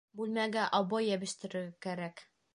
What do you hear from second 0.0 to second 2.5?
Бүлмәгә обой йәбештерергә кәрәк